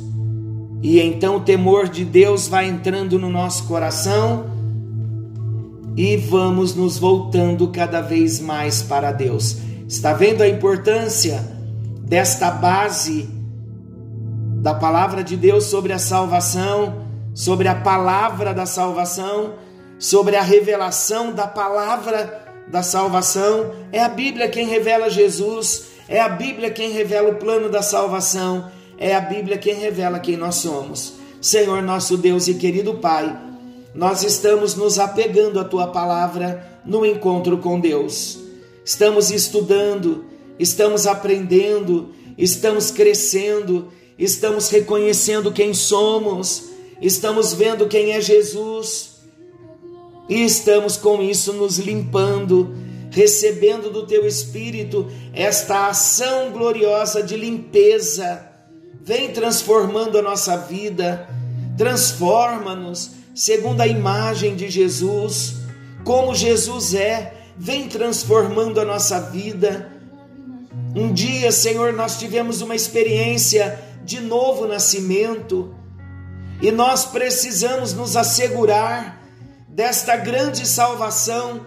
E 0.82 0.98
então 1.00 1.36
o 1.36 1.40
temor 1.40 1.88
de 1.88 2.02
Deus 2.02 2.48
vai 2.48 2.66
entrando 2.66 3.18
no 3.18 3.28
nosso 3.28 3.64
coração 3.64 4.46
e 5.94 6.16
vamos 6.16 6.74
nos 6.74 6.96
voltando 6.96 7.68
cada 7.68 8.00
vez 8.00 8.40
mais 8.40 8.82
para 8.82 9.12
Deus. 9.12 9.58
Está 9.86 10.14
vendo 10.14 10.40
a 10.40 10.48
importância 10.48 11.44
desta 12.00 12.50
base 12.50 13.28
da 14.62 14.72
palavra 14.72 15.22
de 15.22 15.36
Deus 15.36 15.64
sobre 15.64 15.92
a 15.92 15.98
salvação, 15.98 17.09
sobre 17.34 17.68
a 17.68 17.74
palavra 17.74 18.52
da 18.52 18.66
salvação, 18.66 19.54
sobre 19.98 20.36
a 20.36 20.42
revelação 20.42 21.32
da 21.32 21.46
palavra 21.46 22.52
da 22.68 22.82
salvação? 22.82 23.72
É 23.92 24.00
a 24.00 24.08
Bíblia 24.08 24.48
quem 24.48 24.66
revela 24.66 25.10
Jesus, 25.10 25.86
é 26.08 26.20
a 26.20 26.28
Bíblia 26.28 26.70
quem 26.70 26.90
revela 26.90 27.30
o 27.30 27.36
plano 27.36 27.68
da 27.68 27.82
salvação, 27.82 28.70
é 28.98 29.14
a 29.14 29.20
Bíblia 29.20 29.58
quem 29.58 29.74
revela 29.74 30.18
quem 30.18 30.36
nós 30.36 30.56
somos. 30.56 31.14
Senhor 31.40 31.82
nosso 31.82 32.16
Deus 32.16 32.48
e 32.48 32.54
querido 32.54 32.94
Pai, 32.94 33.34
nós 33.94 34.22
estamos 34.22 34.74
nos 34.74 34.98
apegando 34.98 35.58
à 35.58 35.64
tua 35.64 35.86
palavra 35.86 36.80
no 36.84 37.04
encontro 37.04 37.58
com 37.58 37.80
Deus 37.80 38.50
estamos 38.90 39.30
estudando, 39.30 40.24
estamos 40.58 41.06
aprendendo, 41.06 42.08
estamos 42.36 42.90
crescendo, 42.90 43.88
estamos 44.18 44.68
reconhecendo 44.68 45.52
quem 45.52 45.72
somos, 45.72 46.69
estamos 47.00 47.54
vendo 47.54 47.86
quem 47.86 48.12
é 48.12 48.20
Jesus 48.20 49.20
e 50.28 50.44
estamos 50.44 50.96
com 50.96 51.20
isso 51.22 51.52
nos 51.52 51.78
limpando, 51.78 52.74
recebendo 53.10 53.90
do 53.90 54.06
teu 54.06 54.26
Espírito 54.26 55.10
esta 55.32 55.88
ação 55.88 56.50
gloriosa 56.52 57.22
de 57.22 57.36
limpeza. 57.36 58.46
Vem 59.02 59.32
transformando 59.32 60.18
a 60.18 60.22
nossa 60.22 60.56
vida, 60.56 61.28
transforma-nos 61.76 63.10
segundo 63.34 63.80
a 63.80 63.86
imagem 63.86 64.54
de 64.54 64.68
Jesus, 64.68 65.54
como 66.04 66.34
Jesus 66.34 66.94
é 66.94 67.34
vem 67.56 67.88
transformando 67.88 68.80
a 68.80 68.84
nossa 68.84 69.20
vida. 69.20 69.92
Um 70.94 71.12
dia, 71.12 71.52
Senhor, 71.52 71.92
nós 71.92 72.18
tivemos 72.18 72.62
uma 72.62 72.74
experiência 72.74 73.78
de 74.02 74.20
novo 74.20 74.66
nascimento 74.66 75.74
e 76.60 76.70
nós 76.70 77.06
precisamos 77.06 77.94
nos 77.94 78.16
assegurar 78.16 79.20
desta 79.68 80.16
grande 80.16 80.66
salvação 80.66 81.66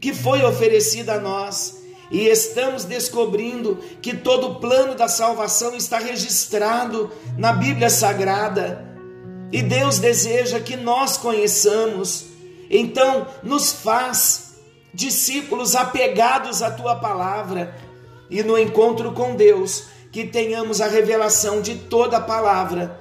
que 0.00 0.12
foi 0.12 0.44
oferecida 0.44 1.14
a 1.14 1.20
nós. 1.20 1.78
E 2.10 2.26
estamos 2.26 2.84
descobrindo 2.84 3.76
que 4.00 4.16
todo 4.16 4.48
o 4.48 4.54
plano 4.56 4.94
da 4.94 5.08
salvação 5.08 5.74
está 5.74 5.98
registrado 5.98 7.10
na 7.36 7.52
Bíblia 7.52 7.90
Sagrada. 7.90 8.86
E 9.52 9.62
Deus 9.62 9.98
deseja 9.98 10.60
que 10.60 10.76
nós 10.76 11.16
conheçamos 11.16 12.26
Então, 12.70 13.26
nos 13.42 13.72
faz 13.72 14.54
discípulos 14.92 15.74
apegados 15.74 16.62
à 16.62 16.70
tua 16.70 16.96
palavra 16.96 17.74
e 18.30 18.42
no 18.42 18.58
encontro 18.58 19.12
com 19.12 19.34
Deus, 19.34 19.84
que 20.12 20.26
tenhamos 20.26 20.80
a 20.80 20.86
revelação 20.86 21.62
de 21.62 21.76
toda 21.76 22.18
a 22.18 22.20
palavra, 22.20 23.00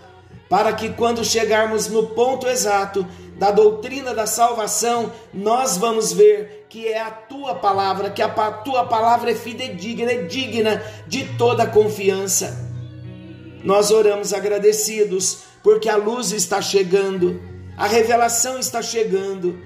para 0.49 0.73
que 0.73 0.89
quando 0.89 1.23
chegarmos 1.23 1.88
no 1.88 2.07
ponto 2.07 2.47
exato 2.47 3.05
da 3.38 3.51
doutrina 3.51 4.13
da 4.13 4.25
salvação, 4.25 5.12
nós 5.33 5.77
vamos 5.77 6.12
ver 6.12 6.65
que 6.69 6.88
é 6.88 7.01
a 7.01 7.12
tua 7.12 7.55
palavra, 7.55 8.10
que 8.10 8.21
a 8.21 8.29
tua 8.29 8.86
palavra 8.86 9.31
é 9.31 9.36
fidedigna, 9.36 10.12
é 10.12 10.23
digna 10.23 10.83
de 11.07 11.25
toda 11.38 11.67
confiança. 11.67 12.65
Nós 13.63 13.91
oramos 13.91 14.33
agradecidos 14.33 15.39
porque 15.63 15.89
a 15.89 15.97
luz 15.97 16.31
está 16.31 16.62
chegando, 16.62 17.41
a 17.77 17.88
revelação 17.88 18.57
está 18.57 18.81
chegando. 18.81 19.60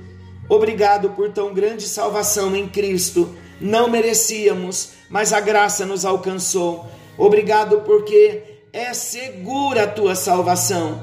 Obrigado 0.49 1.11
por 1.11 1.31
tão 1.31 1.53
grande 1.53 1.87
salvação 1.87 2.55
em 2.55 2.67
Cristo. 2.67 3.35
Não 3.59 3.87
merecíamos, 3.87 4.93
mas 5.09 5.31
a 5.31 5.39
graça 5.39 5.85
nos 5.85 6.03
alcançou. 6.03 6.87
Obrigado 7.17 7.81
porque 7.81 8.50
é 8.73 8.93
segura 8.93 9.83
a 9.83 9.87
tua 9.87 10.15
salvação. 10.15 11.01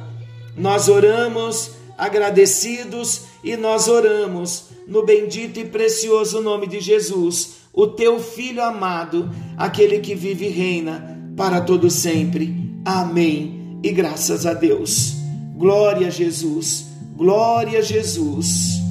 Nós 0.57 0.89
oramos 0.89 1.73
agradecidos 1.97 3.23
e 3.43 3.57
nós 3.57 3.89
oramos 3.89 4.65
no 4.87 5.05
bendito 5.05 5.61
e 5.61 5.65
precioso 5.65 6.41
nome 6.41 6.67
de 6.67 6.81
Jesus, 6.81 7.59
o 7.73 7.87
teu 7.87 8.19
filho 8.19 8.63
amado, 8.63 9.31
aquele 9.57 10.01
que 10.01 10.15
vive 10.15 10.47
e 10.47 10.51
reina 10.51 11.19
para 11.37 11.61
todo 11.61 11.91
sempre. 11.91 12.55
Amém. 12.85 13.81
E 13.83 13.93
graças 13.93 14.47
a 14.47 14.55
Deus. 14.55 15.15
Glória 15.57 16.09
a 16.09 16.11
Jesus. 16.11 16.87
Glória 17.17 17.81
a 17.81 17.83
Jesus. 17.83 18.88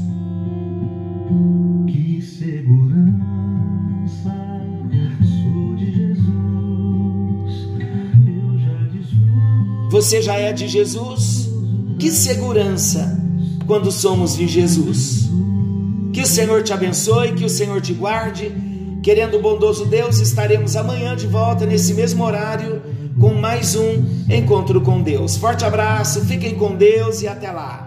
Você 9.97 10.21
já 10.21 10.35
é 10.35 10.53
de 10.53 10.67
Jesus? 10.67 11.49
Que 11.97 12.11
segurança 12.11 13.19
quando 13.65 13.91
somos 13.91 14.37
de 14.37 14.47
Jesus. 14.47 15.27
Que 16.13 16.21
o 16.21 16.27
Senhor 16.27 16.61
te 16.61 16.71
abençoe, 16.71 17.33
que 17.33 17.43
o 17.43 17.49
Senhor 17.49 17.81
te 17.81 17.95
guarde. 17.95 18.51
Querendo 19.01 19.37
o 19.37 19.41
bondoso 19.41 19.87
Deus, 19.87 20.19
estaremos 20.19 20.75
amanhã 20.75 21.15
de 21.15 21.25
volta 21.25 21.65
nesse 21.65 21.95
mesmo 21.95 22.23
horário 22.23 22.79
com 23.19 23.33
mais 23.33 23.75
um 23.75 24.05
encontro 24.29 24.81
com 24.81 25.01
Deus. 25.01 25.35
Forte 25.35 25.65
abraço, 25.65 26.23
fiquem 26.25 26.53
com 26.53 26.75
Deus 26.75 27.23
e 27.23 27.27
até 27.27 27.49
lá. 27.49 27.86